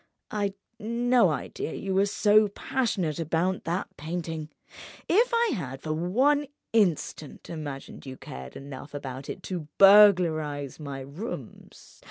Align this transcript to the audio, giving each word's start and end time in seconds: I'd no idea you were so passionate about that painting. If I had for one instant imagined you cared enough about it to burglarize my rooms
I'd 0.31 0.55
no 0.79 1.29
idea 1.29 1.73
you 1.73 1.93
were 1.93 2.07
so 2.07 2.47
passionate 2.47 3.19
about 3.19 3.65
that 3.65 3.87
painting. 3.97 4.49
If 5.07 5.31
I 5.31 5.51
had 5.53 5.79
for 5.83 5.93
one 5.93 6.47
instant 6.73 7.51
imagined 7.51 8.07
you 8.07 8.17
cared 8.17 8.55
enough 8.55 8.95
about 8.95 9.29
it 9.29 9.43
to 9.43 9.67
burglarize 9.77 10.79
my 10.79 11.01
rooms 11.01 11.99